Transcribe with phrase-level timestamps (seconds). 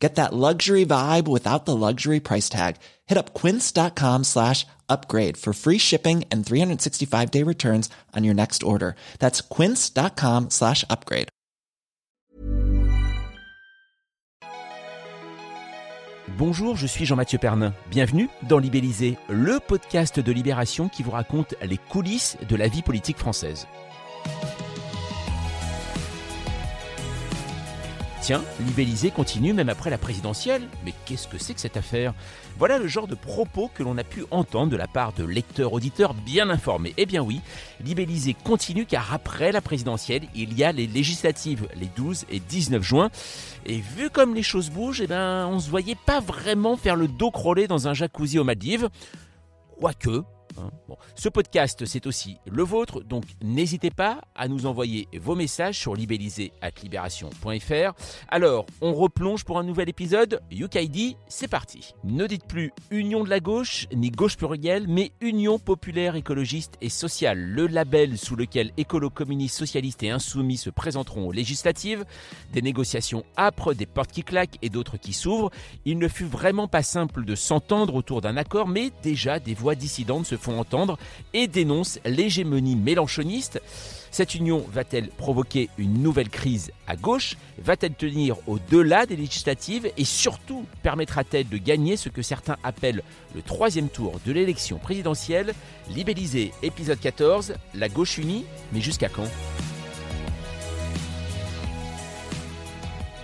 [0.00, 2.76] Get that luxury vibe without the luxury price tag.
[3.06, 8.62] Hit up quince.com slash upgrade for free shipping and 365 day returns on your next
[8.62, 8.96] order.
[9.18, 11.28] That's quince.com slash upgrade.
[16.38, 17.74] Bonjour, je suis Jean-Mathieu Pernin.
[17.90, 22.80] Bienvenue dans Libellisé, le podcast de Libération qui vous raconte les coulisses de la vie
[22.80, 23.66] politique française.
[28.22, 30.68] Tiens, Libellisé continue même après la présidentielle.
[30.84, 32.12] Mais qu'est-ce que c'est que cette affaire?
[32.58, 35.72] Voilà le genre de propos que l'on a pu entendre de la part de lecteurs
[35.72, 36.92] auditeurs bien informés.
[36.98, 37.40] Eh bien oui,
[37.82, 42.82] Libellisé continue car après la présidentielle, il y a les législatives les 12 et 19
[42.82, 43.10] juin.
[43.64, 47.08] Et vu comme les choses bougent, eh ben, on se voyait pas vraiment faire le
[47.08, 48.90] dos crawlé dans un jacuzzi aux Maldives.
[49.78, 50.24] Quoique,
[50.58, 50.70] Hein.
[51.14, 55.94] Ce podcast, c'est aussi le vôtre, donc n'hésitez pas à nous envoyer vos messages sur
[55.94, 57.92] libellisé.libération.fr.
[58.28, 60.40] Alors, on replonge pour un nouvel épisode.
[60.50, 61.94] UKID, c'est parti.
[62.04, 66.88] Ne dites plus Union de la gauche, ni gauche plurielle, mais Union populaire écologiste et
[66.88, 72.04] sociale, le label sous lequel écolo-communistes, socialistes et insoumis se présenteront aux législatives.
[72.52, 75.50] Des négociations âpres, des portes qui claquent et d'autres qui s'ouvrent.
[75.84, 79.74] Il ne fut vraiment pas simple de s'entendre autour d'un accord, mais déjà des voix
[79.74, 80.98] dissidentes se font entendre
[81.32, 83.60] et dénoncent l'hégémonie mélanchoniste.
[84.10, 87.36] Cette union va-t-elle provoquer une nouvelle crise à gauche?
[87.62, 89.90] Va-t-elle tenir au-delà des législatives?
[89.96, 93.02] Et surtout, permettra-t-elle de gagner ce que certains appellent
[93.34, 95.54] le troisième tour de l'élection présidentielle?
[95.90, 99.28] Libellisé, épisode 14, la gauche unie, mais jusqu'à quand?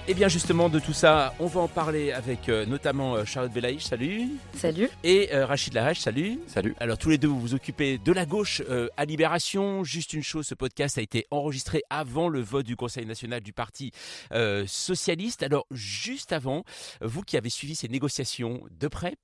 [0.08, 3.24] Et eh bien justement de tout ça, on va en parler avec euh, notamment euh,
[3.24, 4.28] Charlotte Belaïch, salut.
[4.54, 4.88] Salut.
[5.02, 6.38] Et euh, Rachid Larèche, salut.
[6.46, 6.76] Salut.
[6.78, 8.62] Alors tous les deux vous vous occupez de la gauche
[8.96, 9.82] à Libération.
[9.82, 13.52] Juste une chose, ce podcast a été enregistré avant le vote du Conseil national du
[13.52, 13.90] Parti
[14.66, 15.42] socialiste.
[15.42, 16.62] Alors juste avant,
[17.00, 19.16] vous qui avez suivi ces négociations de près,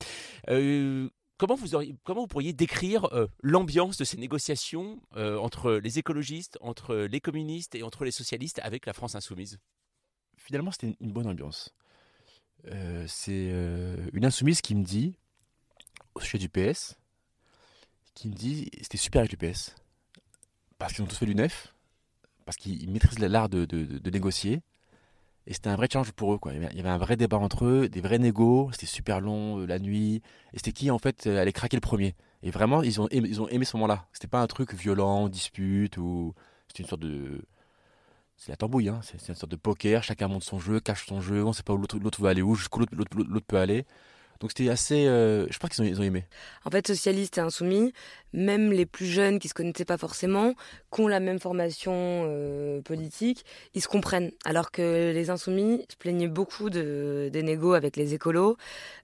[1.39, 3.09] Comment vous, auriez, comment vous, pourriez décrire
[3.41, 8.85] l'ambiance de ces négociations entre les écologistes, entre les communistes et entre les socialistes avec
[8.87, 9.59] la France insoumise?
[10.45, 11.75] Finalement, c'était une bonne ambiance.
[12.71, 15.17] Euh, c'est euh, une insoumise qui me dit,
[16.15, 16.97] au sujet du PS,
[18.15, 19.75] qui me dit c'était super avec le PS.
[20.79, 21.75] Parce qu'ils ont tous fait du neuf,
[22.45, 23.67] parce qu'ils maîtrisent l'art de,
[24.11, 24.63] négocier.
[25.47, 26.39] Et c'était un vrai challenge pour eux.
[26.53, 28.71] Il y avait un vrai débat entre eux, des vrais négos.
[28.73, 30.23] C'était super long, euh, la nuit.
[30.53, 32.15] Et c'était qui, en fait, allait craquer le premier.
[32.45, 34.07] Et vraiment, ils ont aimé, ils ont aimé ce moment-là.
[34.13, 36.35] C'était pas un truc violent, dispute, ou.
[36.69, 37.45] C'était une sorte de
[38.37, 39.01] c'est la tambouille, hein.
[39.03, 41.63] c'est une sorte de poker, chacun monte son jeu, cache son jeu, on ne sait
[41.63, 43.87] pas où l'autre va aller où, jusqu'où l'autre peut aller.
[44.43, 45.07] Donc c'était assez.
[45.07, 46.25] Euh, je pense qu'ils ont, ils ont aimé.
[46.65, 47.93] En fait, socialistes et insoumis,
[48.33, 50.55] même les plus jeunes qui se connaissaient pas forcément,
[50.93, 53.45] qui ont la même formation euh, politique,
[53.75, 54.33] ils se comprennent.
[54.45, 58.57] Alors que les insoumis se plaignaient beaucoup de, des négos avec les écolos,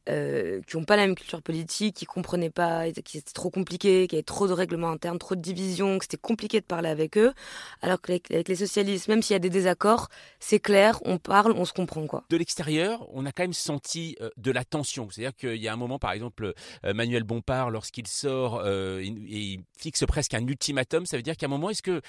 [0.09, 4.09] euh, qui n'ont pas la même culture politique, qui comprenaient pas, qui c'était trop compliqué,
[4.09, 6.88] qu'il y avait trop de règlements internes, trop de divisions, que c'était compliqué de parler
[6.88, 7.32] avec eux.
[7.81, 10.09] Alors qu'avec les socialistes, même s'il y a des désaccords,
[10.41, 12.25] c'est clair, on parle, on se comprend quoi.
[12.28, 15.09] De l'extérieur, on a quand même senti de la tension.
[15.10, 16.53] C'est-à-dire qu'il y a un moment, par exemple,
[16.84, 21.37] euh, Manuel Bompard, lorsqu'il sort euh, et il fixe presque un ultimatum, ça veut dire
[21.37, 22.00] qu'à un moment, est-ce que,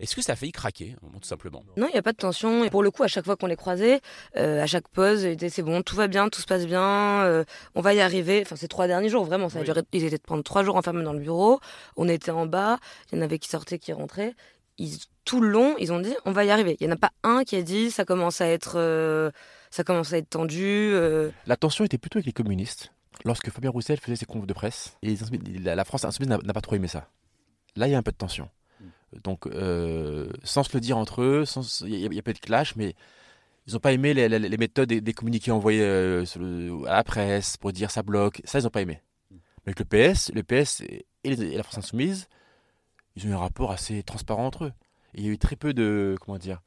[0.00, 1.64] est que ça a failli craquer, tout simplement?
[1.76, 2.64] Non, il n'y a pas de tension.
[2.64, 4.00] Et pour le coup, à chaque fois qu'on les croisait,
[4.36, 7.94] euh, à chaque pause, c'est bon, tout va bien, tout se passe bien, on va
[7.94, 8.42] y arriver.
[8.42, 11.02] Enfin, ces trois derniers jours, vraiment, ça a duré, ils étaient pendant trois jours enfermés
[11.02, 11.60] dans le bureau,
[11.96, 12.78] on était en bas,
[13.10, 14.34] il y en avait qui sortaient, qui rentraient.
[14.78, 16.76] Ils, tout le long, ils ont dit on va y arriver.
[16.80, 19.32] Il n'y en a pas un qui a dit ça commence à être
[19.74, 20.62] ça commence à être tendu.
[20.62, 21.30] Euh.
[21.46, 22.92] La tension était plutôt avec les communistes.
[23.24, 25.16] Lorsque Fabien Roussel faisait ses confs de presse, et
[25.62, 27.08] la France insoumise n'a pas trop aimé ça.
[27.74, 28.48] Là, il y a un peu de tension.
[28.80, 28.84] Mm.
[29.24, 31.44] Donc, euh, sans se le dire entre eux,
[31.86, 32.94] il y, a pas de clash, mais
[33.66, 36.24] ils n'ont pas aimé les, méthodes des, communiqués envoyés euh,
[36.86, 38.42] à la presse pour dire ça bloque.
[38.44, 39.02] Ça, ils n'ont pas aimé.
[39.30, 39.36] Mm.
[39.66, 42.28] Mais avec le PS, le PS et, la France insoumise,
[43.16, 44.72] ils ont eu un rapport assez transparent entre eux.
[45.14, 46.60] il y a eu très peu de, comment dire,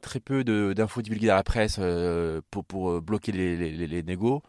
[0.00, 4.02] très peu d'infos divulguées à la presse euh, pour, pour euh, bloquer les, les, les,
[4.02, 4.42] négos.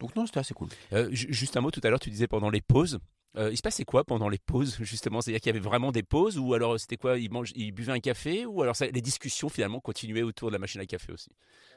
[0.00, 0.68] Donc non, c'était assez cool.
[0.92, 2.98] Euh, juste un mot, tout à l'heure, tu disais pendant les pauses.
[3.36, 5.20] il se passait quoi pendant les pauses, justement?
[5.20, 7.18] C'est-à-dire qu'il y avait vraiment des pauses Ou alors c'était quoi?
[7.18, 10.80] Ils, ils buvaient un café Ou alors les discussions finalement continuaient autour de la machine
[10.80, 11.30] à café aussi?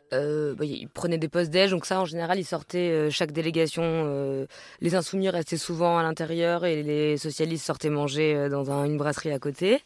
[0.09, 0.17] Bah,
[0.61, 4.47] ils prenaient des postes déj, donc ça en général ils sortaient chaque délégation.
[4.79, 9.39] les insoumis restaient souvent à l'intérieur et les socialistes sortaient manger dans une brasserie à
[9.39, 9.81] côté.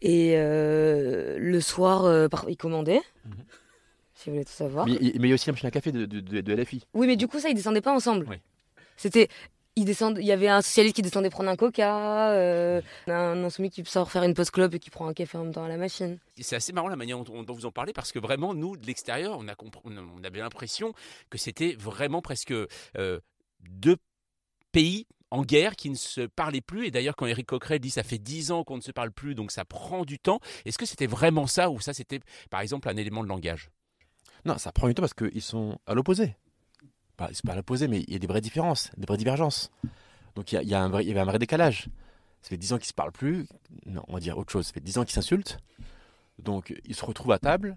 [0.00, 3.00] Et euh, le soir, euh, par- il commandait.
[3.24, 3.34] Mhm.
[4.14, 4.86] Si vous voulez tout savoir.
[4.86, 6.52] Mais, il mais il y a aussi la machine à café de, de, de- de
[6.54, 6.84] LFI.
[6.94, 8.26] Oui, mais du coup, ça, ils descendaient pas ensemble.
[8.28, 8.36] Oui.
[8.96, 9.28] C'était.
[9.76, 13.70] Ils descendent, il y avait un socialiste qui descendait prendre un coca, euh, un insoumis
[13.70, 15.68] qui sort faire une pause club et qui prend un café en même temps à
[15.68, 16.18] la machine.
[16.40, 18.84] C'est assez marrant la manière dont, dont vous en parlez parce que vraiment, nous, de
[18.86, 20.94] l'extérieur, on, a compr- on a- on avait l'impression
[21.30, 22.50] que c'était vraiment presque
[22.96, 23.20] euh,
[23.70, 23.96] deux
[24.72, 26.86] pays en guerre qui ne se parlaient plus.
[26.86, 29.34] Et d'ailleurs, quand Éric Coquerel dit ça fait dix ans qu'on ne se parle plus,
[29.34, 32.20] donc ça prend du temps, est-ce que c'était vraiment ça ou ça c'était,
[32.50, 33.70] par exemple, un élément de langage?
[34.44, 36.36] Non, ça prend du temps parce qu'ils sont à l'opposé.
[37.32, 39.70] C'est pas à l'opposé, mais il y a des vraies différences, des vraies divergences.
[40.36, 41.88] Donc il y, a, un vrai, il y avait un vrai décalage.
[42.42, 43.48] Ça fait 10 ans qu'ils se parlent plus.
[43.86, 44.66] Non, on va dire autre chose.
[44.66, 45.58] Ça fait 10 ans qu'ils s'insultent.
[46.38, 47.76] Donc ils se retrouvent à table.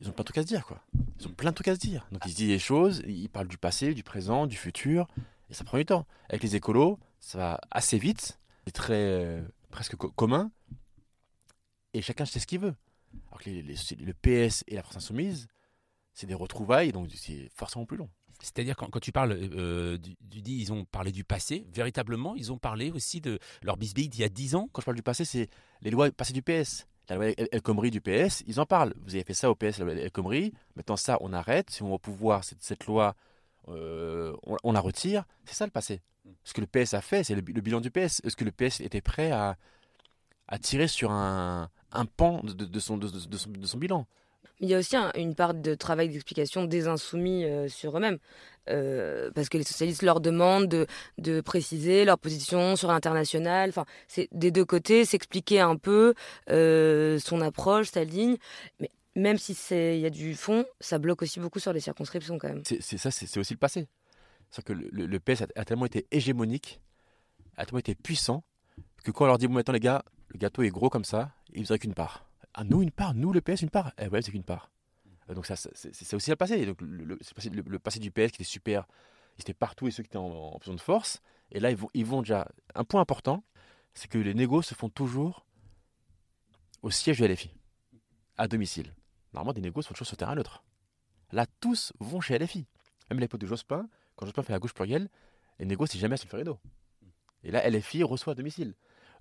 [0.00, 0.80] Ils ont plein de trucs à se dire, quoi.
[1.20, 2.04] Ils ont plein de trucs à se dire.
[2.10, 3.02] Donc ils se disent des choses.
[3.06, 5.06] Ils parlent du passé, du présent, du futur.
[5.54, 6.04] Et ça prend du temps.
[6.28, 8.40] Avec les écolos, ça va assez vite.
[8.66, 9.40] C'est très euh,
[9.70, 10.50] presque co- commun.
[11.92, 12.74] Et chacun sait ce qu'il veut.
[13.28, 15.46] Alors que les- les- le PS et la France Insoumise,
[16.12, 18.10] c'est des retrouvailles, donc c'est forcément plus long.
[18.40, 22.34] C'est-à-dire quand, quand tu parles, euh, du, du dit, ils ont parlé du passé, véritablement,
[22.34, 24.68] ils ont parlé aussi de leur bisbille d'il y a dix ans?
[24.72, 25.48] Quand je parle du passé, c'est
[25.82, 26.88] les lois passées du PS.
[27.08, 28.94] La loi El, El Khomri du PS, ils en parlent.
[29.04, 30.52] Vous avez fait ça au PS, la loi El Khomri.
[30.74, 31.70] Maintenant, ça, on arrête.
[31.70, 33.14] Si on va pouvoir, cette, cette loi,
[33.68, 35.24] euh, on, on la retire.
[35.44, 36.00] C'est ça le passé.
[36.42, 38.20] Ce que le PS a fait, c'est le, bi- le bilan du PS.
[38.24, 39.56] Est-ce que le PS était prêt à,
[40.48, 43.78] à tirer sur un, un pan de, de- de son, de, de son, de son
[43.78, 44.06] bilan?
[44.60, 48.18] Il y a aussi un- une part de travail d'explication des insoumis euh, sur eux-mêmes.
[48.70, 50.86] Euh, parce que les socialistes leur demandent de,
[51.18, 53.68] de préciser leur position sur l'international.
[53.68, 56.14] Enfin, c'est des deux côtés, s'expliquer un peu
[56.50, 58.36] euh, son approche, sa ligne.
[58.80, 62.38] Mais même si il y a du fond, ça bloque aussi beaucoup sur les circonscriptions
[62.38, 62.62] quand même.
[62.64, 63.86] C'est ça, c'est aussi le passé.
[64.50, 66.80] C'est que le, le- le PS a, tellement été hégémonique,
[67.56, 68.44] a tellement été puissant,
[69.02, 71.32] que quand on leur dit bon maintenant les gars, le gâteau est gros comme ça,
[71.52, 72.28] ils voudraient qu'une part.
[72.54, 73.92] Ah nous une part, nous le PS une part.
[73.98, 74.70] Eh ouais c'est qu'une part.
[75.28, 76.64] Euh, Donc ça c'est aussi le passé.
[76.66, 78.86] Donc le passé du PS qui était super,
[79.38, 81.20] ils étaient partout et ceux qui étaient en, en position de force.
[81.50, 82.48] Et là ils vont, ils vont déjà.
[82.74, 83.42] Un point important,
[83.92, 85.44] c'est que les négos se font toujours
[86.82, 87.50] au siège de LFI,
[88.36, 88.92] à domicile.
[89.34, 90.62] Normalement des négos sont toujours sur le terrain neutre.
[91.32, 92.66] Là, tous vont chez LFI.
[93.10, 95.10] Même l'époque de Jospin, quand Jospin fait la gauche plurielle,
[95.58, 96.58] les négos, c'est jamais sur le Ferrido.
[97.42, 98.74] Et là, LFI reçoit à domicile.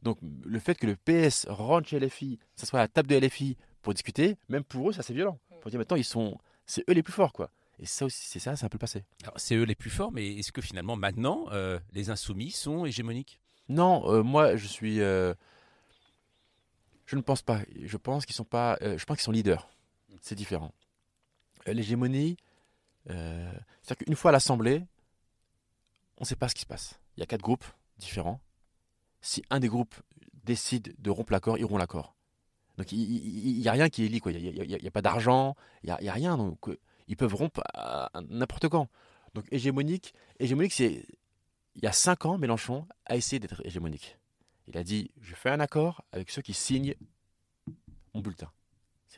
[0.04, 3.15] Donc, le fait que le PS rentre chez LFI, ça soit à la table de
[3.15, 5.39] LFI pour discuter, même pour eux, ça c'est violent.
[5.62, 7.50] Pour dire maintenant, ils sont, c'est eux les plus forts, quoi.
[7.80, 9.04] Et ça aussi, c'est ça, c'est un peu le passé.
[9.36, 13.39] C'est eux les plus forts, mais est-ce que finalement maintenant euh, les insoumis sont hégémoniques?
[13.68, 15.33] Non, euh, moi, je suis, euh,
[17.06, 17.62] je ne pense pas.
[17.81, 19.69] Je pense qu'ils sont pas, je pense qu'ils sont leaders.
[20.21, 20.74] C'est différent.
[21.68, 22.38] Euh, L'hégémonie,
[23.10, 23.51] euh,
[23.81, 24.83] c'est-à-dire qu'une fois à l'Assemblée,
[26.18, 27.00] on ne sait pas ce qui se passe.
[27.18, 27.65] Il y a quatre groupes
[27.98, 28.42] différents.
[29.21, 29.95] Si un des groupes
[30.44, 32.15] décide de rompre l'accord, ils rompent l'accord.
[32.77, 34.19] Donc il n'y a rien qui est lié.
[34.25, 36.38] Il n'y a, pas d'argent, il n'y a, a rien.
[36.38, 37.62] Donc euh, ils peuvent rompre
[38.30, 38.89] n'importe quand.
[39.33, 41.06] Donc hégémonique, hégémonique c'est
[41.75, 44.18] il y a cinq ans, Mélenchon a essayé d'être hégémonique.
[44.68, 46.95] Il a dit Je fais un accord avec ceux qui signent
[48.13, 48.51] mon bulletin.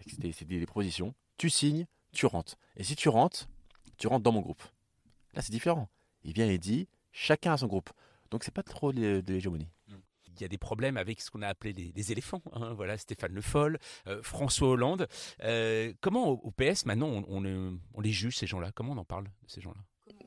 [0.04, 1.14] C'est c'était des propositions.
[1.38, 2.56] Tu signes, tu rentres.
[2.78, 3.48] Et si tu rentres,
[3.98, 4.64] tu rentres dans mon groupe.
[5.34, 5.90] Là, c'est différent.
[6.24, 7.90] Il vient et dit Chacun a son groupe.
[8.32, 9.70] Donc, c'est pas trop de, de l'hégémonie.
[10.28, 12.42] Il y a des problèmes avec ce qu'on a appelé les, les éléphants.
[12.52, 15.08] hein, voilà, Stéphane Le Foll, euh, François Hollande.
[15.44, 18.72] Euh, comment au, au PS maintenant on, on le- on les juge ces gens-là?
[18.74, 19.80] Comment on en parle de ces gens-là?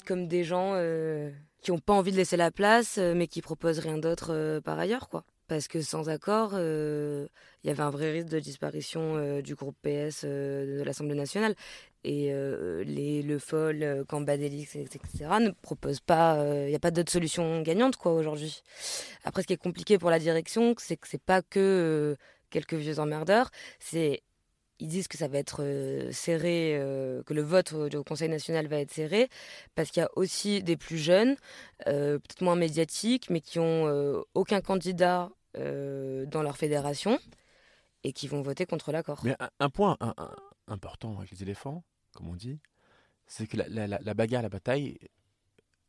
[0.07, 3.81] Comme des gens euh, qui n'ont pas envie de laisser la place, mais qui proposent
[3.81, 5.25] rien d'autre euh, par ailleurs, quoi.
[5.49, 7.27] Parce que sans accord, euh,
[7.65, 11.15] il y avait un vrai risque de disparition euh, du groupe PS euh, de l'Assemblée
[11.15, 11.55] nationale.
[12.05, 12.33] Et
[12.85, 15.09] les Le Foll, Cambadélix, etc.
[15.41, 16.39] ne proposent pas.
[16.65, 18.63] Il n'y a pas d'autre solution gagnante, quoi, aujourd'hui.
[19.25, 22.17] Après, ce qui est compliqué pour la direction, c'est que c'est pas que
[22.51, 23.51] quelques vieux emmerdeurs.
[23.81, 24.23] C'est
[24.79, 25.65] ils disent que ça va être
[26.13, 26.81] serré,
[27.27, 29.29] que le vote au, Conseil national va être serré,
[29.75, 31.35] parce qu'il y a aussi des plus jeunes,
[31.85, 37.19] peut-être moins médiatiques, mais qui ont aucun candidat dans leur fédération
[38.05, 39.21] et qui vont voter contre l'accord.
[39.25, 39.97] Mais un, point
[40.67, 42.61] important avec les éléphants, comme on dit,
[43.27, 44.99] c'est que la, bagarre, la bataille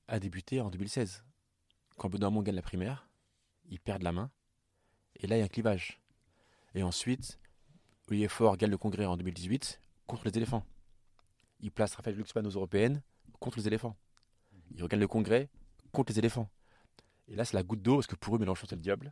[0.08, 1.24] a débuté en 2016.
[1.98, 3.10] Quand Benoît gagne la primaire,
[3.70, 4.32] ils perdent la main.
[5.16, 6.00] Et là, il y a un clivage.
[6.76, 7.40] Et ensuite,
[8.08, 10.66] Olivier Faure gagne le congrès en 2018 contre les éléphants.
[11.60, 13.02] Il place Raphaël Glucksmann aux européennes
[13.40, 13.96] contre les éléphants.
[14.72, 15.50] Il regagne le congrès
[15.92, 16.50] contre les éléphants.
[17.28, 19.12] Et là, c'est la goutte d'eau parce que pour eux, Mélenchon, c'est le diable.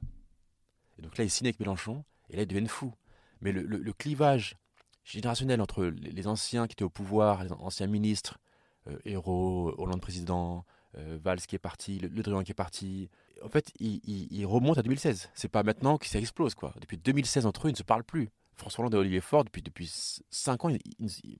[0.97, 2.93] Et donc là, ils signent avec Mélenchon et là, ils deviennent fous.
[3.41, 4.57] Mais le, clivage
[5.03, 8.39] générationnel entre les anciens qui étaient au pouvoir, les anciens ministres,
[8.87, 10.65] euh, Hérault, Hollande président,
[10.97, 13.09] euh, Valls qui est parti, Le, Drian qui est parti,
[13.43, 15.29] en fait, il, il- il remonte à 2016.
[15.35, 16.73] C'est pas maintenant que ça explose, quoi.
[16.81, 18.29] Depuis 2016, entre eux, ils ne se parlent plus.
[18.55, 19.87] François Hollande et Olivier Faure, depuis, depuis
[20.31, 21.39] 5 ans, ils, ils- ils-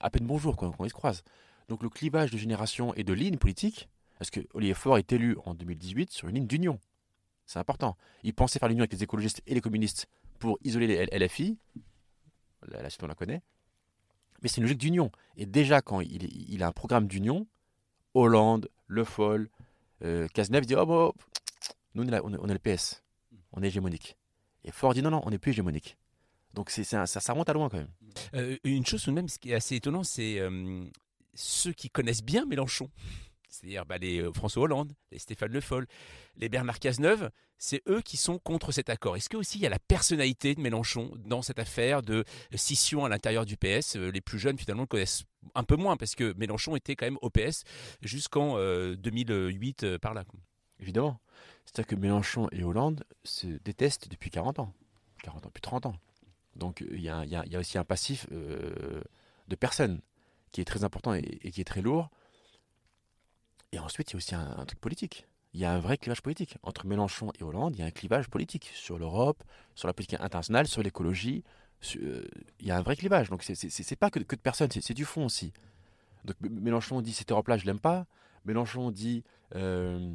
[0.00, 1.22] à peine bonjour quand, quand ils se croisent.
[1.68, 3.88] Donc le clivage de génération et de ligne politique,
[4.18, 6.80] parce que Olivier Faure est élu en 2018 sur une ligne d'union.
[7.50, 7.96] C'est important.
[8.22, 10.06] Il pensait faire l'union avec les écologistes et les communistes
[10.38, 11.58] pour isoler les LFI.
[12.68, 13.42] La, suite, on la connaît.
[14.40, 15.10] Mais c'est une logique d'union.
[15.36, 17.48] Et déjà, quand il, a un programme d'union,
[18.14, 19.50] Hollande, Le Foll,
[20.04, 21.12] euh, Cazeneuve dit Oh, bon,
[21.96, 23.02] nous, on est, la- on est- le PS.
[23.52, 24.16] On est hégémonique.
[24.62, 25.98] Et Ford dit Non, non, on n'est plus hégémonique.
[26.54, 27.90] Donc ça, ça remonte à loin quand même.
[28.34, 30.84] Euh, une chose tout de même, ce qui est assez étonnant, c'est euh,
[31.34, 32.88] ceux qui connaissent bien Mélenchon.
[33.50, 35.86] C'est-à-dire bah, les euh, François Hollande, les Stéphane Le Foll,
[36.36, 39.16] les Bernard Cazeneuve, c'est eux qui sont contre cet accord.
[39.16, 43.04] Est-ce que aussi il y a la personnalité de Mélenchon dans cette affaire de scission
[43.04, 46.14] à l'intérieur du PS Euh, Les plus jeunes finalement le connaissent un peu moins parce
[46.14, 47.64] que Mélenchon était quand même au PS
[48.02, 50.24] jusqu'en euh, 2008 euh, par là.
[50.78, 51.20] Évidemment.
[51.66, 54.72] C'est-à-dire que Mélenchon et Hollande se détestent depuis 40 ans.
[55.22, 55.96] 40 ans, plus 30 ans.
[56.56, 57.24] Donc il y, a-
[57.58, 60.00] aussi un passif de personnes
[60.52, 62.10] qui est très important et qui est très lourd.
[63.72, 65.26] Et ensuite, il y a aussi un, truc politique.
[65.54, 66.56] Il y a un vrai clivage politique.
[66.62, 69.42] Entre Mélenchon et Hollande, il y a un clivage politique sur l'Europe,
[69.74, 71.44] sur la politique internationale, sur l'écologie.
[71.96, 72.24] euh,
[72.60, 73.30] il y a un vrai clivage.
[73.30, 75.52] Donc c'est- pas que, que de personnes, c'est du fond aussi.
[76.24, 78.06] Donc Mélenchon dit cette Europe-là, je l'aime pas.
[78.44, 79.24] Mélenchon dit
[79.54, 80.12] euh,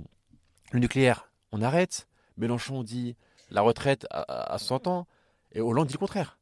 [0.72, 2.08] le nucléaire, on arrête.
[2.38, 3.16] Mélenchon dit
[3.50, 5.08] la retraite à, à- à 100 ans.
[5.54, 6.38] Et Hollande dit le contraire.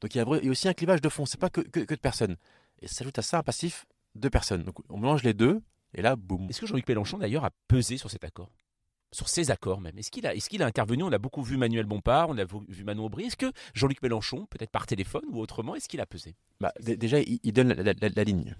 [0.00, 1.60] Donc il y a, il y a aussi un clivage de fond, c'est pas que,
[1.62, 2.36] que- que de personnes.
[2.80, 4.62] Et s'ajoute à ça un passif de personnes.
[4.62, 5.60] Donc on mélange les deux,
[5.94, 6.48] et là, boum.
[6.48, 8.50] Est-ce que Jean-Luc Mélenchon d'ailleurs a pesé sur cet accord?
[9.10, 9.96] Sur ces accords même.
[9.98, 11.02] Est-ce qu'il a, est qu'il a intervenu?
[11.02, 13.24] On a beaucoup vu Manuel Bompard, on a vu Manon Aubry.
[13.24, 16.36] Est-ce que Jean-Luc Mélenchon, peut-être par téléphone ou autrement, est-ce qu'il a pesé?
[16.60, 18.54] Bah, déjà, il, il donne la, la- la- la ligne.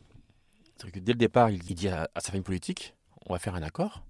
[0.76, 2.94] C'est-à-dire que dès le départ, il, il dit à, à sa famille politique
[3.26, 4.04] on va faire un accord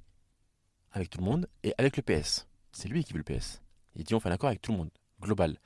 [0.93, 2.47] avec tout le monde et avec le PS.
[2.73, 3.63] C'est lui qui veut le PS.
[3.97, 5.59] Il dit on fait un accord avec tout le monde, global.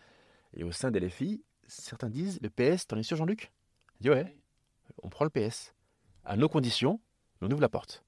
[0.54, 3.52] Et au sein des LFI, certains disent le PS, t'en es sûr, Jean-Luc?
[4.00, 4.34] Il dit ouais,
[5.02, 5.74] on prend le PS.
[6.24, 6.98] À nos conditions,
[7.42, 8.04] mais on ouvre la porte.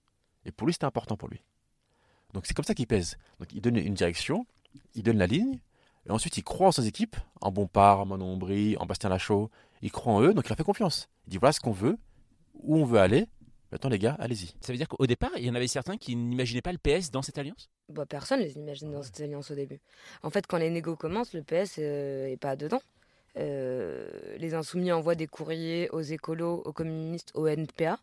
[0.46, 1.42] Et pour lui, c'était important pour lui.
[2.32, 3.16] Donc c'est comme ça qu'il pèse.
[3.38, 4.46] Donc il donne une direction,
[4.94, 5.58] il donne la ligne,
[6.06, 9.50] et ensuite il croit en ses équipes, en Bompard, en Manon Aubry, en Bastien Lachaud.
[9.82, 11.08] Il croit en eux, donc il leur fait confiance.
[11.26, 11.98] Il dit voilà ce qu'on veut,
[12.54, 13.26] où on veut aller.
[13.72, 14.54] Maintenant les gars, allez-y.
[14.60, 17.10] Ça veut dire qu'au départ, il y en avait certains qui n'imaginaient pas le PS
[17.10, 17.70] dans cette alliance?
[17.88, 19.80] Bah, personne les imagine dans cette alliance au début.
[20.22, 22.80] En fait, quand les négos commencent, le PS euh, est pas dedans.
[23.36, 27.98] Euh, les insoumis envoient des courriers aux écolos, aux communistes, au NPA,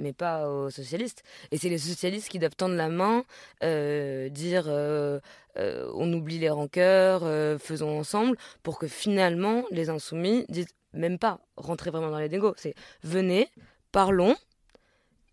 [0.00, 1.22] mais pas aux socialistes.
[1.50, 3.24] Et c'est les socialistes qui doivent tendre la main,
[3.62, 5.20] euh, dire euh,
[5.56, 7.22] euh, on oublie les rancœurs,
[7.60, 12.54] faisons ensemble, pour que finalement les insoumis disent même pas rentrer vraiment dans les négos.
[12.56, 13.48] C'est venez,
[13.92, 14.36] parlons,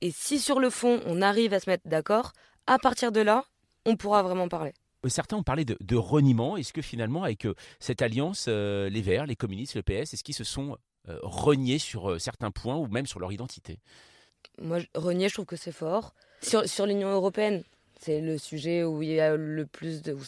[0.01, 2.33] et si sur le fond on arrive à se mettre d'accord,
[2.67, 3.45] à partir de là,
[3.85, 4.73] on pourra vraiment parler.
[5.07, 6.57] Certains ont parlé de, de reniement.
[6.57, 7.47] Est-ce que finalement, avec
[7.79, 12.51] cette alliance, les Verts, les communistes, le PS, est-ce qu'ils se sont reniés sur certains
[12.51, 13.79] points ou même sur leur identité?
[14.61, 16.13] Moi, renier, je trouve que c'est fort.
[16.41, 17.63] Sur, sur l'Union européenne,
[17.99, 20.21] c'est le sujet où il y a le plus de, où,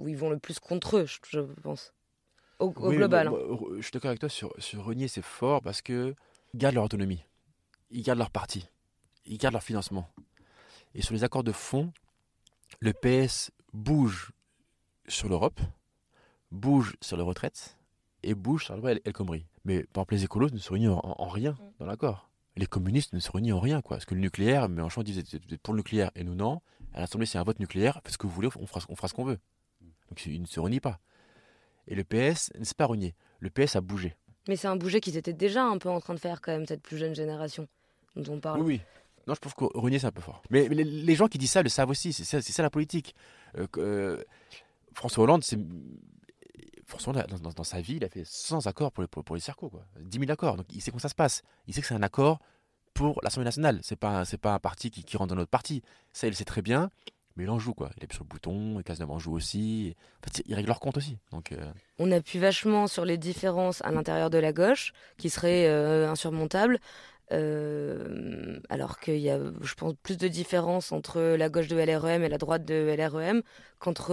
[0.00, 1.92] où ils vont le plus contre eux, je, je pense.
[2.58, 3.28] Au, au Oui, global.
[3.30, 3.56] moi- hein.
[3.60, 6.14] moi, je suis d'accord avec toi sur, sur renier, c'est fort parce que
[6.52, 7.24] ils gardent leur autonomie,
[7.90, 8.68] ils gardent leur parti,
[9.26, 10.08] ils gardent leur financement.
[10.94, 11.92] Et sur les accords de fond,
[12.80, 14.30] le PS bouge
[15.08, 15.60] sur l'Europe,
[16.52, 17.76] bouge sur les retraites
[18.22, 19.46] et bouge sur loi El, El Khomri.
[19.64, 22.30] Mais par exemple, les écolos ne se réunissent en, en rien dans l'accord.
[22.56, 23.96] Les communistes ne se réunissent en rien, quoi.
[23.96, 26.60] Parce que le nucléaire, Mélenchon dit vous êtes, pour le nucléaire et nous non.
[26.92, 28.94] À l'Assemblée, c'est un vote nucléaire, faites ce que vous voulez, on fera, ce- on
[28.94, 29.38] fera ce qu'on veut.
[30.08, 31.00] Donc ils ne se renient pas.
[31.88, 33.14] Et le PS ne s'est pas renié.
[33.40, 34.14] Le PS a bougé.
[34.48, 36.66] Mais c'est un bouger qu'ils étaient déjà un peu en train de faire, quand même,
[36.66, 37.66] cette plus jeune génération
[38.14, 38.60] dont on parle.
[38.60, 38.80] Oui, oui.
[39.26, 40.42] Non, je trouve que renier, c'est un peu fort.
[40.50, 42.12] Mais, mais les, gens qui disent ça le savent aussi.
[42.12, 43.14] C'est ça, la politique.
[43.56, 44.22] Euh, euh,
[44.92, 45.58] François Hollande, c'est.
[47.56, 49.84] Dans, sa vie, il a fait 100 accords pour les, pour, les circos, quoi.
[50.00, 50.56] 10 000 accords.
[50.56, 51.42] Donc il sait comment ça se passe.
[51.66, 52.40] Il sait que c'est un accord
[52.94, 53.80] pour l'Assemblée nationale.
[53.82, 55.82] C'est pas, c'est pas un parti qui, rentre dans notre parti.
[56.12, 56.90] Ça, il le sait très bien.
[57.36, 57.90] Mais il en joue, quoi.
[57.96, 59.96] Il appuie sur le bouton, Cazeneuve en joue aussi.
[60.20, 61.18] En fait, il règle leur compte aussi.
[61.32, 65.66] Donc, euh, On appuie vachement sur les différences à l'intérieur de la gauche, qui seraient
[65.66, 66.78] euh, insurmontables.
[67.32, 72.22] euh, alors qu'il y a, je pense, plus de différences entre la gauche de LREM
[72.22, 73.42] et la droite de LREM
[73.80, 74.12] qu'entre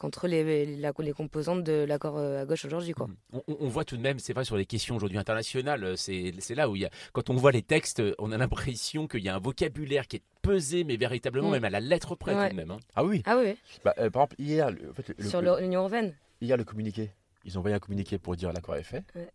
[0.00, 2.92] qu'entre les, la- les composantes de l'accord euh, à gauche aujourd'hui.
[2.92, 3.06] Quoi.
[3.32, 5.94] on, on- on voit tout de même, c'est vrai, sur les questions aujourd'hui internationales, euh,
[5.96, 8.38] c'est c'est là où il y a, quand on voit les textes, euh, on a
[8.38, 11.52] l'impression qu'il y a un vocabulaire qui est pesé, mais véritablement Mm.
[11.52, 12.48] même à la lettre près Ouais.
[12.48, 12.70] tout de même.
[12.72, 12.80] hein.
[12.96, 13.22] Ah oui.
[13.26, 13.54] Ah oui,
[13.84, 16.14] Bah, euh, par exemple, hier, le, en fait, le- sur le- l'Union européenne.
[16.40, 17.10] Hier, le communiqué.
[17.44, 19.04] Ils ont envoyé un communiqué pour dire l'accord est fait.
[19.14, 19.28] Ouais.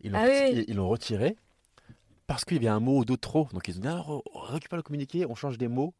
[0.00, 0.64] Ils l'ont Ah oui.
[0.68, 1.36] ils l'ont retiré
[2.26, 3.48] parce qu'il y avait un mot ou deux de trop.
[3.52, 5.94] Donc ils ont dit ah, re- récupère le communiqué, on change des mots.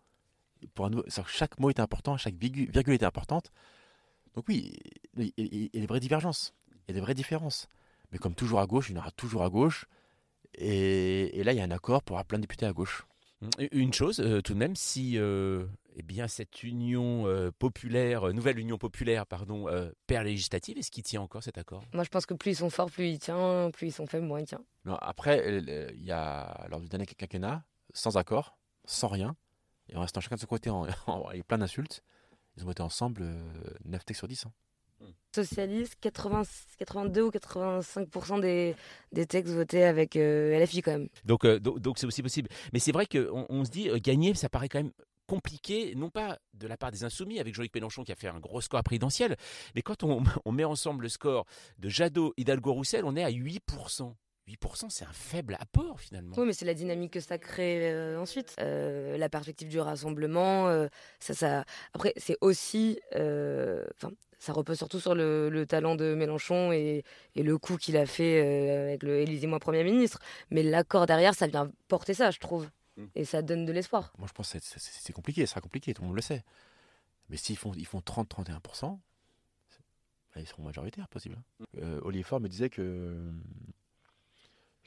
[0.74, 3.50] Pour un nouveau- chaque mot était important, chaque virgule, était importante.
[4.34, 4.72] Donc oui,
[5.16, 7.68] il y a des vraies divergences, il y a des vraies différences.
[8.12, 9.86] Mais comme toujours à gauche, il y en aura toujours à gauche.
[10.56, 13.04] Et, et là, il y a un accord pour avoir plein de députés à gauche.
[13.72, 15.66] Une chose, euh, tout de même, si euh,
[15.96, 20.90] eh bien, cette union euh, populaire, euh, nouvelle union populaire, pardon, euh, perd législative, est-ce
[20.90, 21.84] qu'il tient encore cet accord?
[21.92, 24.26] Moi, je pense que plus ils sont forts, plus ils tiennent, plus ils sont faibles,
[24.26, 24.64] moins ils tiennent.
[24.86, 28.56] Non, après, euh, il y a, lors du dernier quinquennat, sans accord,
[28.86, 29.36] sans rien,
[29.88, 32.02] et en restant chacun de son côté en, en- avec plein d'insultes,
[32.56, 33.42] ils ont voté ensemble euh,
[33.84, 34.46] 9 textes sur 10.
[34.46, 34.52] hein.
[35.34, 36.42] Socialistes, 80,
[36.78, 38.76] 82 ou 85% des,
[39.12, 41.08] des textes votés avec euh, LFI quand même.
[41.24, 42.48] Donc, euh, donc, donc c'est aussi possible.
[42.72, 44.92] Mais c'est vrai qu'on on se dit, euh, gagner, ça paraît quand même
[45.26, 48.38] compliqué, non pas de la part des insoumis, avec Jean-Luc Mélenchon qui a fait un
[48.38, 49.36] gros score présidentiel,
[49.74, 51.46] mais quand on, on met ensemble le score
[51.78, 54.14] de Jadot, Hidalgo, Roussel, on est à 8%.
[54.48, 56.34] 8%, c'est un faible apport finalement.
[56.38, 58.54] Oui, mais c'est la dynamique que ça crée euh, ensuite.
[58.60, 60.88] Euh, la perspective du rassemblement, euh,
[61.20, 61.64] ça, ça.
[61.94, 63.00] Après, c'est aussi.
[63.14, 67.02] euh, Enfin, ça repose surtout sur le, le talent de Mélenchon et,
[67.34, 70.18] et le coup qu'il a fait euh, avec le Élisez-moi Premier ministre.
[70.50, 72.68] Mais l'accord derrière, ça vient porter ça, je trouve.
[72.98, 73.04] Mm.
[73.14, 74.12] Et ça donne de l'espoir.
[74.18, 76.44] Moi, je pense que c'est- compliqué, ça sera compliqué, tout le monde le sait.
[77.30, 79.00] Mais s'ils font, ils font 30-31%,
[79.70, 79.78] c'est-
[80.34, 81.36] bah, ils seront majoritaires, possible.
[81.38, 81.64] hein.
[81.78, 83.16] Euh, Olivier Faure me disait que,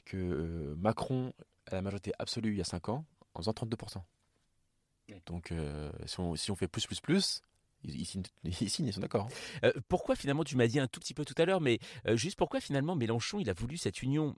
[0.08, 1.32] que euh, Macron
[1.66, 4.02] a la majorité absolue il y a 5 ans en faisant 32%.
[5.08, 5.22] Oui.
[5.26, 7.42] Donc, euh, si, on, si on fait plus, plus, plus,
[7.84, 9.26] ils, signent, ils signent, ils sont d'accord.
[9.26, 9.64] hein.
[9.64, 12.16] Euh, pourquoi finalement, tu m'as dit un tout petit peu tout à l'heure, mais euh,
[12.16, 14.36] juste pourquoi finalement Mélenchon, il a voulu cette union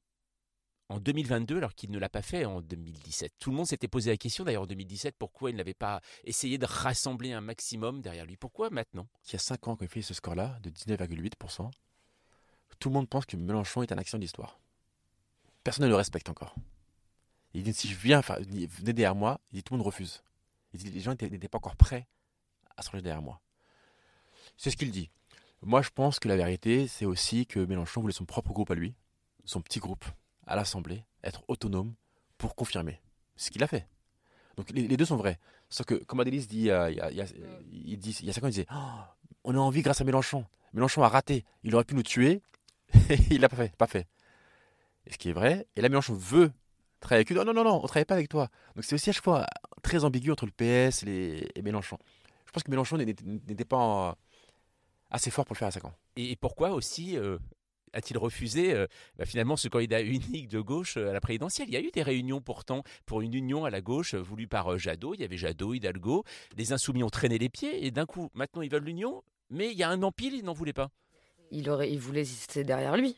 [0.88, 4.10] en 2022 alors qu'il ne l'a pas fait en 2017 Tout le monde s'était posé
[4.10, 8.26] la question d'ailleurs en 2017, pourquoi il n'avait pas essayé de rassembler un maximum derrière
[8.26, 8.36] lui?
[8.36, 9.06] Pourquoi maintenant?
[9.26, 11.70] Il y a 5 ans, il fait ce score-là, de 19,8%,
[12.78, 14.58] tout le monde pense que Mélenchon est un accident d'histoire.
[15.64, 16.54] Personne ne le respecte encore.
[17.52, 20.22] Il dit si je viens, venez derrière moi, il dit tout le monde refuse.
[20.72, 22.06] Il dit les gens n'étaient pas encore prêts
[22.76, 23.40] à se ranger derrière moi.
[24.56, 25.10] C'est ce qu'il dit.
[25.62, 28.74] Moi, je pense que la vérité, c'est aussi que Mélenchon voulait son propre groupe à
[28.74, 28.94] lui,
[29.44, 30.04] son petit groupe,
[30.46, 31.94] à l'Assemblée, être autonome
[32.38, 33.00] pour confirmer.
[33.36, 33.86] Ce qu'il a fait.
[34.56, 35.38] Donc les, deux sont vrais.
[35.68, 39.00] Sauf que, comme Adélis dit, dit, il y a 5 ans, il disait Oh,
[39.44, 40.46] On a envie grâce à Mélenchon.
[40.72, 41.44] Mélenchon a raté.
[41.62, 42.42] Il aurait pu nous tuer.
[43.30, 43.76] il l'a pas fait.
[43.76, 44.08] Pas fait.
[45.06, 45.66] Et ce qui est vrai.
[45.76, 46.52] Et là, Mélenchon veut
[47.00, 47.36] travailler avec lui.
[47.36, 48.48] Non, non, non, non, on ne travaille pas avec toi.
[48.74, 49.46] Donc c'est aussi à chaque fois
[49.82, 51.96] très ambigu entre le PS et, les- et Mélenchon.
[52.46, 54.14] Je pense que Mélenchon n'était pas en-
[55.10, 55.94] assez fort pour le faire à 5 ans.
[56.16, 57.38] Et pourquoi aussi euh,
[57.92, 58.86] a-t-il refusé euh,
[59.16, 61.68] bah, finalement ce candidat unique de gauche euh, à la présidentielle?
[61.68, 64.72] Il y a eu des réunions pourtant pour une union à la gauche voulue par
[64.72, 65.14] euh, Jadot.
[65.14, 66.24] Il y avait Jadot, Hidalgo.
[66.56, 69.22] Les insoumis ont traîné les pieds et d'un coup, maintenant ils veulent l'union.
[69.48, 70.90] Mais il y a un empile, ils n'en voulaient pas.
[71.50, 73.16] Il, aurait, il voulait c'était derrière lui.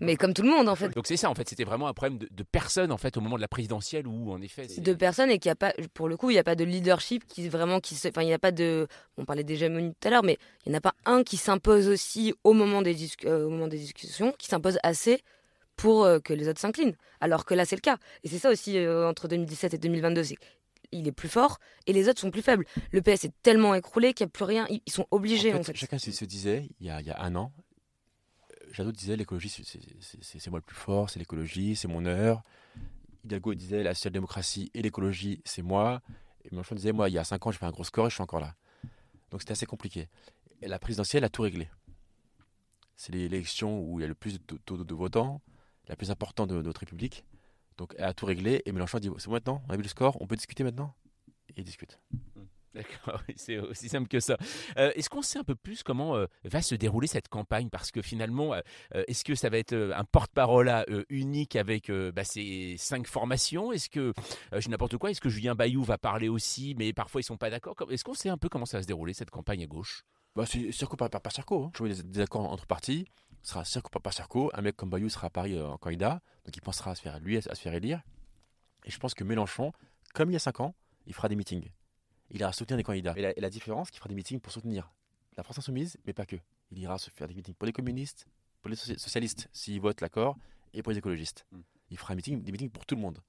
[0.00, 0.88] Mais comme tout le monde, en fait.
[0.88, 3.20] Donc c'est ça, en fait, c'était vraiment un problème de, de personne en fait au
[3.20, 4.66] moment de la présidentielle où en effet.
[4.66, 6.64] de personnes et qu'il n'y a pas, pour le coup, il n'y a pas de
[6.64, 10.08] leadership qui vraiment qui se, enfin, il n'y a pas de, on parlait d'hégémonie tout
[10.08, 12.96] à l'heure, mais il n'y en a pas un qui s'impose aussi au moment des,
[13.24, 15.20] euh, au moment des discussions, qui s'impose assez
[15.76, 16.96] pour euh, que les autres s'inclinent.
[17.20, 17.98] Alors que là, c'est le cas.
[18.24, 20.36] Et c'est ça aussi euh, entre 2017 et 2022, c'est
[20.92, 22.64] il est plus fort et les autres sont plus faibles.
[22.92, 24.66] Le PS est tellement écroulé qu'il n'y a plus rien.
[24.70, 25.74] Ils sont obligés En en fait.
[25.76, 27.52] Chacun se, se disait, il y, a, il y a un an,
[28.74, 32.42] Jadot disait l'écologie, c'est- moi le plus fort, c'est l'écologie, c'est mon heure.
[33.24, 36.02] Hidalgo disait la social-démocratie et l'écologie, c'est moi.
[36.44, 38.10] Et Mélenchon disait, moi, il y a 5 ans, j'ai fait un gros score et
[38.10, 38.54] je suis encore là.
[39.30, 40.08] Donc c'était assez compliqué.
[40.60, 41.70] Et la présidentielle a tout réglé.
[42.96, 45.40] C'est l'élection où il y a le plus de votants,
[45.88, 47.24] la plus importante de notre République.
[47.76, 50.20] Donc elle a tout réglé et Mélenchon dit, c'est maintenant, on a vu le score,
[50.20, 50.94] on peut discuter maintenant?
[51.48, 51.98] Et il discute.
[52.74, 54.36] D'accord, c'est aussi simple que ça.
[54.76, 57.68] Euh, est-ce qu'on sait un peu plus comment euh, va se dérouler cette campagne?
[57.70, 58.60] Parce que finalement, euh,
[59.06, 63.72] est-ce que ça va être un porte-parole unique avec bah, ces cinq formations?
[63.72, 64.12] Est-ce que,
[64.52, 67.50] je n'importe quoi, est-ce que Julien Bayou va parler aussi, mais parfois ils sont pas
[67.50, 67.76] d'accord?
[67.90, 70.04] Est-ce qu'on sait un peu comment ça va se dérouler cette campagne à gauche?
[70.34, 71.32] Bah, c'est circo par, par, par.
[71.32, 73.06] Je vois des, accords entre partis.
[73.42, 74.50] Ce sera circo par, par circo.
[74.54, 76.20] Un mec comme Bayou sera à Paris en candidat.
[76.44, 78.02] Donc il pensera à se faire, lui, à, se faire élire.
[78.84, 79.72] Et je pense que Mélenchon,
[80.12, 80.74] comme il y a 5 ans,
[81.06, 81.70] il fera des meetings.
[82.34, 83.14] Il ira soutenir des candidats.
[83.16, 84.92] Et la, et la différence, qu'il fera des meetings pour soutenir
[85.36, 86.36] la France Insoumise, mais pas que.
[86.70, 88.26] Il ira se faire des meetings pour les communistes,
[88.60, 90.36] pour les soci- socialistes, s'ils votent l'accord,
[90.74, 91.46] et pour les écologistes.
[91.52, 91.58] Mm.
[91.90, 93.20] Il fera un meeting, des meetings pour tout le monde.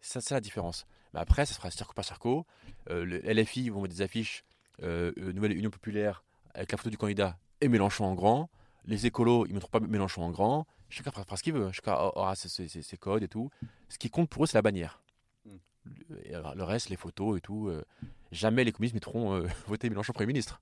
[0.00, 0.86] Ça, c'est la différence.
[1.12, 2.46] Mais après, ça sera circo par circo.
[2.90, 4.44] Euh, le LFI vont mettre des affiches
[4.82, 6.22] euh, euh, Nouvelle Union Populaire
[6.54, 8.48] avec la photo du candidat et Mélenchon en grand.
[8.84, 10.66] Les écolos, ils ne mettront pas Mélenchon en grand.
[10.88, 11.72] Chacun fera, ce qu'il veut.
[11.72, 13.50] Chacun aura ses, ses- ses- ses codes et tout.
[13.88, 15.02] Ce qui compte pour eux, c'est la bannière.
[15.44, 15.50] Mm.
[16.10, 17.68] Le, et alors, le reste, les photos et tout.
[17.68, 17.84] euh,
[18.32, 20.60] jamais les communistes mettront euh, voter Mélenchon Premier ministre.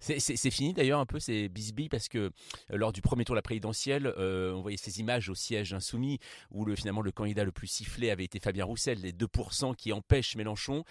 [0.00, 2.30] C'est fini d'ailleurs un peu ces bisbilles parce que euh,
[2.70, 6.20] lors du premier tour de la présidentielle, euh, on voyait ces images au siège insoumis
[6.52, 9.92] où le, finalement le candidat le plus sifflé avait été Fabien Roussel, les 2% qui
[9.92, 10.84] empêchent Mélenchon.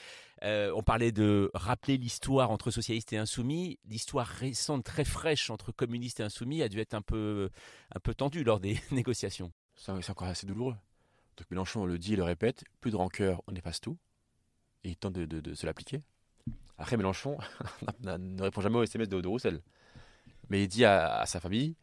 [0.43, 3.79] Euh, on parlait de rappeler l'histoire entre socialistes et insoumis.
[3.85, 7.49] L'histoire récente, très fraîche entre communistes et insoumis a dû être un peu,
[7.95, 9.53] un peu tendue lors des négociations.
[9.77, 10.75] C'est encore assez douloureux.
[11.37, 13.97] Donc Mélenchon le dit, il le répète, plus de rancœur, on efface tout.
[14.83, 16.01] Et il tente de se l'appliquer.
[16.77, 17.37] Après, Mélenchon
[18.03, 19.61] ne répond jamais aux SMS de, Roussel.
[20.49, 21.75] Mais il dit à, sa famille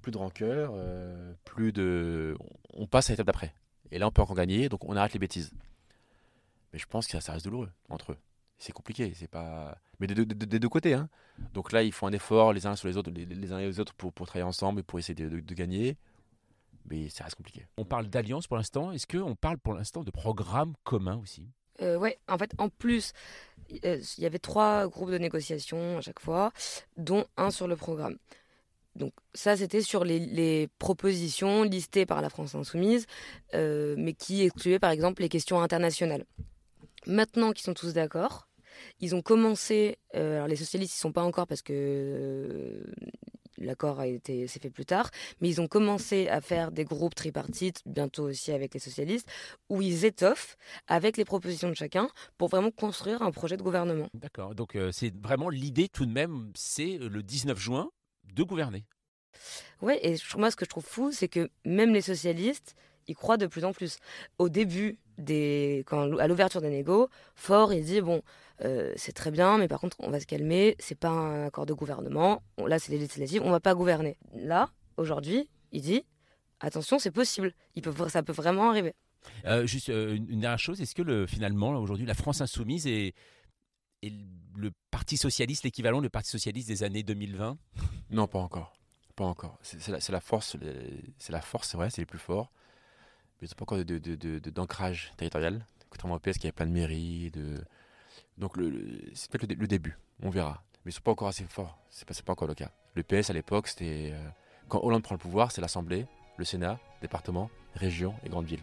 [0.00, 2.36] plus de rancœur, euh, plus de.
[2.74, 3.54] On passe à l'étape d'après.
[3.92, 5.52] Et là, on peut encore gagner, donc on arrête les bêtises.
[6.72, 8.16] Mais je pense que ça reste douloureux entre eux.
[8.58, 9.78] C'est compliqué, c'est pas.
[10.00, 10.94] Mais des deux côtés.
[10.94, 11.08] Hein.
[11.54, 13.78] Donc là, ils font un effort les uns sur les autres, les, uns et les
[13.78, 15.96] autres pour, pour travailler ensemble et pour essayer de gagner.
[16.86, 17.66] Mais ça reste compliqué.
[17.76, 18.90] On parle d'alliance pour l'instant.
[18.90, 21.48] Est-ce qu'on parle pour l'instant de programme commun aussi?
[21.82, 23.12] Euh, Ouais, en fait, en plus,
[23.84, 26.52] euh, il y avait trois groupes de négociation à chaque fois,
[26.96, 28.16] dont un sur le programme.
[28.94, 33.06] Donc ça, c'était sur les, propositions listées par la France insoumise,
[33.54, 36.24] euh, mais qui excluaient par exemple les questions internationales.
[37.06, 38.48] Maintenant qu'ils sont tous d'accord,
[39.00, 42.84] ils ont commencé, euh, alors les socialistes ils sont pas encore parce que
[43.58, 45.10] l'accord a été s'est fait plus tard,
[45.40, 49.28] mais ils ont commencé à faire des groupes tripartites, bientôt aussi avec les socialistes,
[49.68, 54.08] où ils étoffent avec les propositions de chacun pour vraiment construire un projet de gouvernement.
[54.14, 54.54] D'accord.
[54.54, 57.90] Donc euh, c'est vraiment l'idée tout de même, c'est le 19 juin
[58.34, 58.84] de gouverner.
[59.80, 62.74] Ouais, et moi ce que je trouve fou, c'est que même les socialistes,
[63.08, 63.98] ils croient de plus en plus.
[64.38, 68.22] Au début des, quand, à l'ouverture des négos, Fort il dit bon,
[68.64, 70.76] euh, c'est très bien, mais par contre, on va se calmer.
[70.78, 72.42] C'est pas un accord de gouvernement.
[72.58, 73.42] Là, c'est les législatives.
[73.44, 74.16] On va pas gouverner.
[74.34, 76.04] Là, aujourd'hui, il dit
[76.60, 77.52] attention, c'est possible.
[77.74, 78.94] Il peut, ça peut vraiment arriver.
[79.46, 83.14] Euh, juste euh, une, dernière chose, est-ce que le, finalement, aujourd'hui, la France insoumise est,
[84.02, 87.56] le Parti socialiste, l'équivalent du Parti socialiste des années 2020
[88.10, 88.74] Non, pas encore.
[89.14, 89.58] Pas encore.
[89.62, 90.56] C'est la, la, force,
[91.18, 92.50] c'est la force, c'est vrai, c'est les plus forts.
[93.42, 93.84] Mais il n'y a pas encore
[94.52, 95.66] d'ancrage de, de, territorial.
[95.90, 97.58] Contrairement au PS qui a plein de mairies, de,
[98.38, 98.56] donc
[99.14, 100.62] c'est peut-être le, début, on verra.
[100.84, 102.70] Mais ils sont pas encore assez forts, c'est pas, pas encore le cas.
[102.94, 104.28] Le PS à l'époque, c'était euh,
[104.68, 106.06] quand Hollande prend le pouvoir, c'est l'Assemblée,
[106.38, 108.62] le Sénat, département, région et grande ville.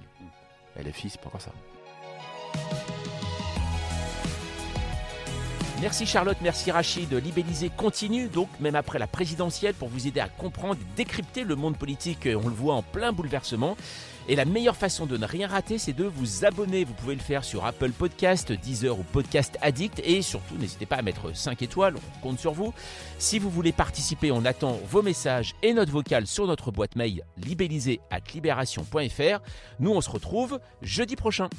[0.77, 1.51] Et les filles, c'est pas encore ça.
[5.81, 7.13] Merci Charlotte, merci Rachid.
[7.13, 11.55] Libellisé continue donc même après la présidentielle pour vous aider à comprendre et décrypter le
[11.55, 12.27] monde politique.
[12.27, 13.77] On le voit en plein bouleversement.
[14.27, 16.83] Et la meilleure façon de ne rien rater, c'est de vous abonner.
[16.83, 20.01] Vous pouvez le faire sur Apple Podcast, Deezer ou Podcast Addict.
[20.03, 22.73] Et surtout, n'hésitez pas à mettre 5 étoiles, on compte sur vous.
[23.17, 27.23] Si vous voulez participer, on attend vos messages et notes vocales sur notre boîte mail
[27.37, 29.39] libellisée at libération.fr.
[29.79, 31.49] Nous, on se retrouve jeudi prochain.